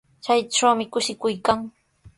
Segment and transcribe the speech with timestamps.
[0.23, 1.59] Chaytrawmi kushikuy kan.